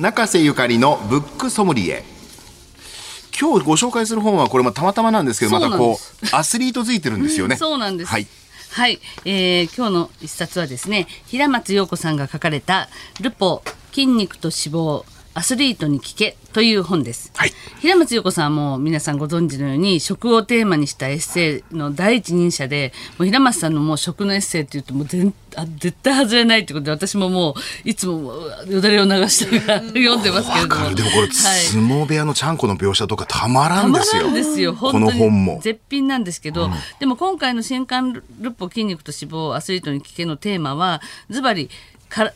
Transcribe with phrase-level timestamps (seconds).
[0.00, 2.02] 中瀬ゆかりのブックソムリエ。
[3.38, 7.56] 今日ご紹介する本はこれもたまたまなんですけどまたこうアスリートづいてるんですよね。
[7.60, 8.10] そうなんです。
[8.10, 8.26] はい。
[8.70, 12.88] はい、えー今日の一冊はですね、平松陽子さんが書かれた
[13.20, 17.32] ルポ筋肉と脂肪アスリートに聞けという本です。
[17.34, 17.52] はい。
[17.80, 28.34] 平松陽子さんはもう皆さんご存知のように食をテーマにしたエッセイの第一人者で、もう平松さんのもう食のエッセイっていうともう全あ絶対外れないってことで私ももういつも
[28.66, 30.76] よだれを流しながら読んでますけれど。
[30.76, 30.82] も。
[30.82, 31.30] わかるでもこれはい。
[31.30, 34.24] 相撲部屋のちゃんこの描写とかたまらんですよ。
[34.24, 34.74] たまらんですよ。
[34.74, 35.60] この本も。
[35.62, 36.70] 絶品なんですけど、
[37.00, 41.70] でも今回の新刊ルポ筋肉と脂肪アスリートに聞けのテーマはズバリ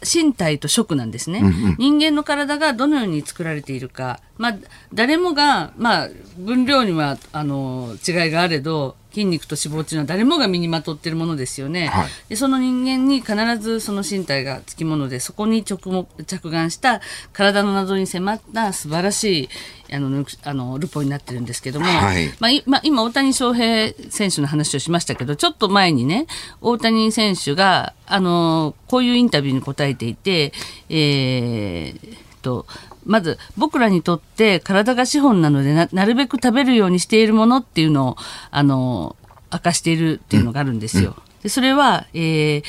[0.03, 1.43] 身体と食なんですね、
[1.79, 4.56] 人間の体がどのように作られているか、まあ、
[4.92, 6.08] 誰もが、まあ、
[6.38, 12.09] 分量にはあの違いがあれど筋肉と脂肪っていうのは誰もが身にまとっているものですよね、はい。
[12.28, 17.00] でその人間に必ずその身体がつきものでそこに直目着眼した
[17.32, 19.48] 体の謎に迫った素晴らし
[19.88, 22.28] いあのぬあのルポになってるんですけども、はい。
[22.40, 26.26] まあいまあ、今大谷翔平選手の話をしましたけどちょっと前にね
[26.60, 30.52] 大谷選手があのこういうインタビューに答えていて、
[30.90, 32.66] えーと
[33.07, 38.16] まず僕らにとって体が資本なのでななるべく食べるようにしているものっていうのを
[38.51, 39.16] あの
[39.52, 41.16] 明かしているっていうのがあるんですよ。
[41.43, 42.62] でそれは、えー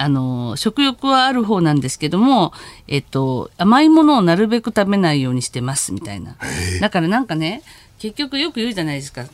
[0.00, 2.54] あの食欲はある方なんですけども、
[2.88, 6.36] えっと、甘いものをなるべく食べないようにしてますみたいな。
[6.80, 7.62] だからなんかね
[7.98, 9.26] 結局よく言うじゃないですか。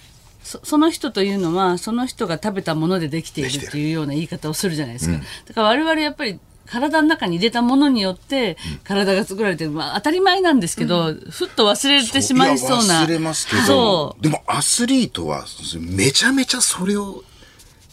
[0.42, 5.20] そその人というのはその人が食べたものでできているっていうような言い方をするじゃないですか。
[5.47, 13.00] だから我々やっぱり体の中に入れたものによって体が作られてる、まあ、当たり前なんですけど、ふっと忘れてしまいそうな。
[13.00, 14.23] や忘れますけどそう。
[14.23, 15.45] でもアスリートは
[15.78, 17.25] めちゃめちゃそれを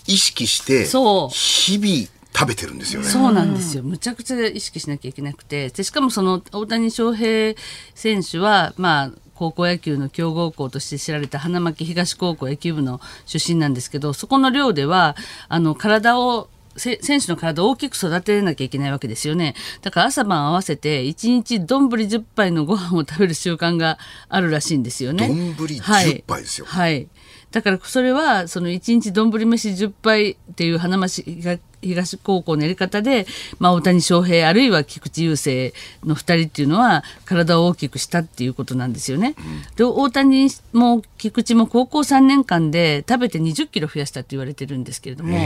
[0.08, 1.34] 意識してそう。
[1.34, 3.08] 日々食べてるんですよね。
[3.08, 3.84] そうなんですよ。
[3.84, 5.70] むちゃくちゃ意識しなきゃいけなくて。
[5.70, 7.56] でしかもその大谷翔平
[7.94, 15.16] 選手は、まあ、高校野球の強豪校として知られた花巻東高校野球部の出身なんですけど、そこの寮では、
[15.50, 19.56] あの、体を、せ選手の体を大きく育てなきゃいけないわけですよね。
[19.82, 23.98] だから朝晩合わせて1日丼10杯のご飯を食べる習慣が
[24.30, 25.28] あるらしいんですよね。
[25.28, 27.08] 丼10杯ですよはい。
[27.54, 33.28] だからそれはその1日丼飯10杯っていう花巻東東高校のやり方で、
[33.60, 39.36] まあ、大谷翔平あるいは菊池雄星の2人っていうのは体を大きくしたっていうことなんですよね。
[39.76, 45.38] で大谷も菊池も高校3年間で食べて20キロ増やしたって言われてるんですけれども、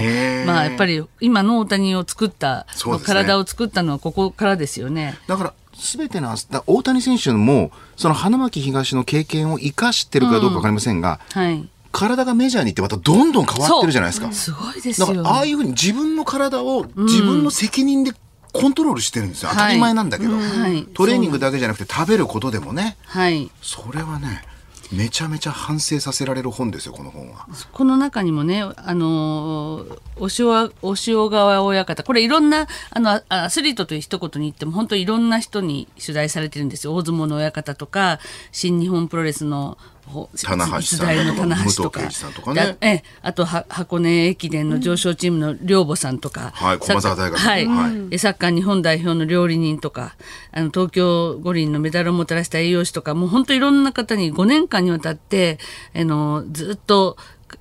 [0.45, 5.17] まあやっぱり今の大谷を作った、ね体を作ったのはここからですよね。
[5.27, 6.35] だから全ての
[6.65, 11.67] 大谷選手もその花巻東の経験を生かしてるかどうか分かりませんが、はい。
[11.97, 14.31] 体がメジャーに行ってまたどんどん変わってるじゃないですか。
[14.31, 15.07] すごいですよ。
[15.07, 18.11] だからああいうふうに自分の体を自分の責任で
[18.53, 23.49] コントロールしてるんですよ、当たり前なんだけど、はいトレーニングだけじゃなくて食べることでもねはい。
[23.61, 24.43] それはね
[24.91, 27.47] めちゃめちゃ反省させられる本ですよこの本は。
[27.73, 30.29] この中にもね、あのー、お
[30.63, 36.95] 塩お塩川親方、これいろんな、あの、あアスリートという一言に言っても、本当いろんな人に取材されてるんですよ。
[36.95, 38.19] 大相撲の親方とか、
[38.51, 39.96] 新日本プロレスの、ほ
[40.43, 42.77] 棚橋さんとか、武藤敬司さんとかね。
[42.81, 47.49] ええあとは箱根駅伝の上昇チームの寮母さんとか、はい駒澤大学の。
[47.49, 48.09] はい、はい。
[48.09, 50.15] でサッカー日本代表の料理人とか
[50.51, 55.59] あの東京五輪のメダルをもたらした栄養士とかもう本当いろんな方に5年間にわたって
[55.95, 57.17] あのずっと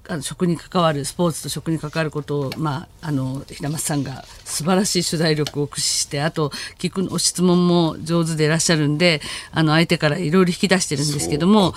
[0.08, 9.20] あの食に関わるスポーツと食に関わることを、まあ、あの平松さんが素晴らしい取材力を駆使してあと聞くお質問も上手でいらっしゃるんで
[9.52, 11.72] あの相手からいろいろ引き出してるんですけども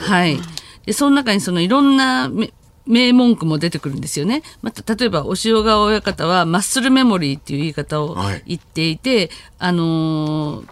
[0.00, 0.38] はい、
[0.86, 2.52] でその中にそのいろんなめ
[2.86, 4.42] 名文句も出てくるんですよね。
[4.62, 8.42] また例えば、押尾川親方は、マッスルメモリーっていう言い方をはい。
[8.46, 10.68] 言っていて、あのー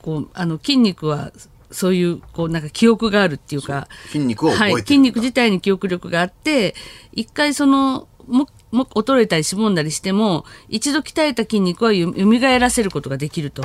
[0.00, 1.30] こう、あの、筋肉は、
[1.70, 6.74] そういう、こう、なんか記憶があるっていうか、筋肉をはい、筋肉自体に記憶力があって、
[7.12, 13.64] 一回その、も、も、衰えたりしぼんだりしても、一度鍛えた筋肉はよ蘇らせることができると。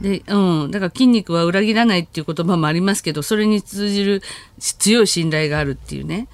[0.00, 0.70] で、うん。
[0.70, 4.22] だから筋肉は裏切らないっていう言葉もありますけど、それに通じる
[4.58, 6.28] 強い信頼があるっていうね。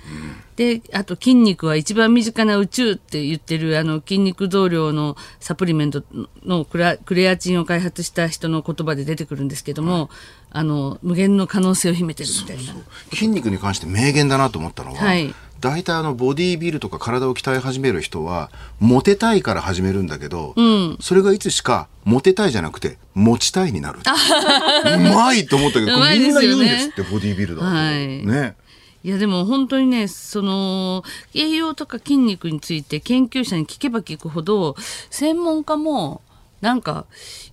[0.57, 6.03] で、あと筋肉は一番身近な宇宙って言ってるあの筋肉増量のサプリメント
[6.45, 10.11] のクラクレアチンを開発した人の言葉で出てくるんですけども、
[10.51, 12.75] あの、無限の可能性を秘めてるみたいな。
[13.11, 18.51] 筋肉に関して名言だなと思ったのは、はい大体あのボディービルとか体を鍛え始める人は
[18.81, 20.55] モテたいから始めるんだけど、
[21.01, 24.01] それがいつしかモテたいじゃなくて持ちたいになる。
[24.03, 28.27] うまいと思ったけどうまいこれみんな言うんですってボディービルだと、はい。
[28.27, 28.57] ね。
[29.05, 31.05] いやでも本当にねその
[31.35, 34.77] 栄養とか筋肉について研究者に聞けば聞くほど
[35.11, 36.23] 専門家も
[36.61, 37.07] なんか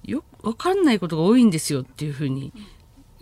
[0.03, 2.53] よ分かんないことが多いんですよっていうふうに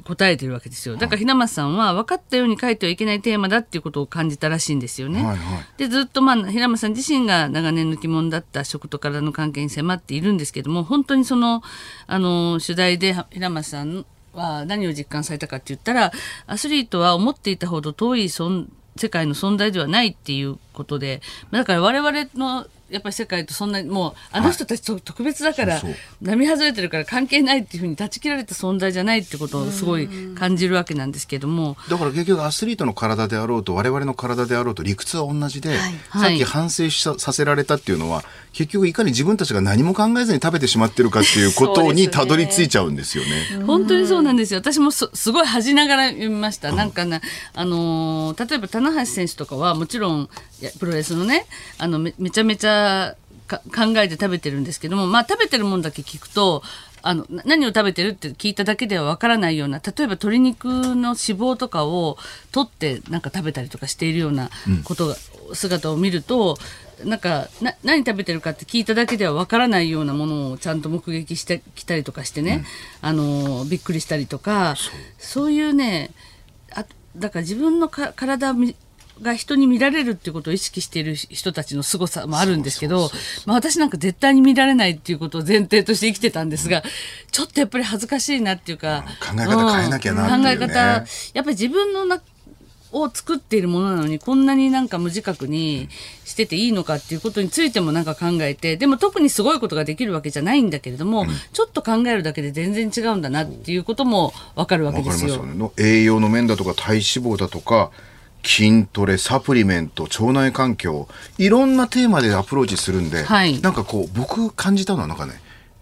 [0.07, 0.95] 答えてるわけですよ。
[0.95, 5.21] だから平松さんは分かったように書いてはいけないテーマだっていうことを感じたらしいんですよね。
[5.21, 5.65] はいはい。
[5.75, 11.61] でずっと、まあ、平松さん自身が長年の疑問だった食と体の関係に迫っているんですけども本当にその
[12.07, 16.13] あの取材で平松さんは何を実感されたかって言ったら
[16.45, 21.21] アスリートは思っていたほど遠い存世界の存在ではないっていうことで
[21.51, 25.81] だから我々のやっぱり世界とそんなにもうあの人たちと特別だから、
[26.21, 31.75] 並外れてるから関係ないっていうふうに断ち切られた存在じゃないってことをすごい感じるわけなんですけども。
[31.89, 35.77] だから結局アスリートの体であろうと我々の体であろうと理屈は同じで、
[36.13, 38.23] さっき反省しささせられたっていうのは
[38.53, 43.65] 結局いかに自分たちが何も考えずに食べてしまってるかっていうことにたどり着いちゃうんですよね。
[43.65, 44.61] 本当にそうなんですよ。
[44.61, 46.71] 私もすすごい恥じながら読みました。
[46.71, 47.19] なんかな、
[47.53, 50.29] あのー例えば棚橋選手とかはもちろん
[50.61, 51.45] いやプロレスのね、
[51.77, 53.15] あのめめちゃめちゃ
[53.47, 56.63] か考えて食べてるんですけども、まあ食べてるもんだけ聞くと。
[57.03, 62.17] あのな何を食べてるって聞いただけではわからないような例えば鶏肉の脂肪とかを
[62.51, 64.49] 取ってなんか食べたりとかしているような
[64.83, 65.15] ことが、
[65.53, 66.57] 姿を見ると
[67.05, 72.65] なんかな何食べてるかって聞いただけではわからないようなものをちゃんと目撃してきたりとかしてね、
[73.01, 74.75] あのびっくりしたりとか
[75.17, 76.11] そういうね
[76.73, 76.83] あ
[77.15, 78.75] だから自分のか体み
[79.21, 83.09] が人に見られるっていうことを意識している人たちの凄さもあるんですけど、
[83.45, 86.83] まあ、私なんか絶対に見られないっていうことを前提として生きてたんですが、
[87.31, 90.57] ちょっとやっぱり恥ずかしいなっていうか、うん考え方変えなきゃなっていうね。
[90.57, 92.21] 考え方やっぱり自分のな
[92.91, 95.89] を作っているものなのにこんなになんか無自覚に
[96.23, 105.33] してていいのかっていうことについてもなんか考えてでも特にすごいことができるわけじゃないんだけれども、ちょっと考えるだけで全然違うんだなっていうこともわかるわけですよ。
[105.33, 105.57] すよね。
[105.57, 107.91] の栄養の面だとか体脂肪だとか
[108.43, 111.07] 筋トレサプリメント腸内環境
[111.37, 113.59] いろんなテーマでアプローチするんで、はい。
[113.61, 115.33] なんかこう僕感じたのはなんかね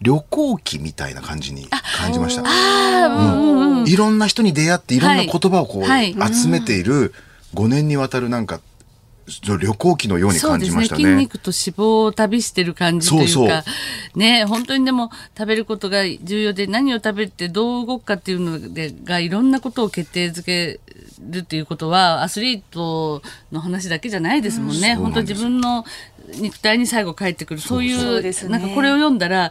[0.02, 2.42] 旅行記みたいな感じに感じました。
[2.42, 3.88] うん。
[3.88, 6.14] いろんな人に出会っていろんな言葉をこうはい。
[6.14, 7.14] 集めている
[7.54, 8.60] 5年にわたるなんか
[9.58, 11.02] 旅行記のように感じましたね。
[11.02, 13.64] 筋肉と脂肪を旅してる感じというか
[14.14, 20.80] ね本当にでも食べることが重要で何を食べてどう動くかっていうのでがいろんなことを決定づけ
[21.20, 24.92] るっていうことはアスリートの話だけじゃないですもんね。
[24.92, 25.84] うん本当自分の
[26.34, 29.50] 肉体に最後帰ってくるそういうねなんかこれを読んだら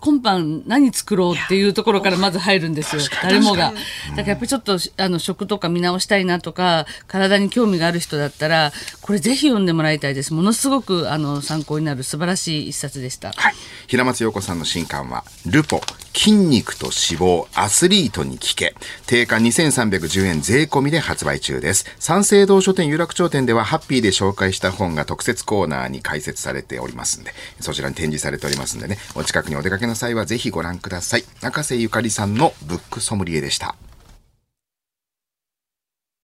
[0.00, 3.72] 今晩何作ろうっていうところからまず入るんですよ誰もが。
[4.10, 13.32] だからやっぱりちょっとあの食とか見直したいなとか体に興味がある人だったらこれぜひ読んでもらいたいですものすごくあの参考になる素晴らしい一冊でした。
[13.32, 13.54] はい。
[13.86, 15.80] 平松陽子さんの新刊は、ルポ、
[16.14, 18.74] 筋肉と脂肪、アスリートに聞け。
[19.06, 21.86] 定価2310円税込みで発売中です。
[21.98, 31.24] 三省堂書店有楽町店では、ハッピーで紹介した本が特設コーナーに解説されておりますんで、そちらに展示されておりますんでね、お近くにお出かけの際はぜひご覧ください。
[31.40, 33.74] 中瀬ゆかりさんのブックソムリエでした。